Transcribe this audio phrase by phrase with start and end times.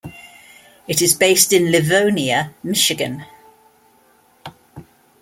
[0.87, 3.23] It is based in Livonia, Michigan.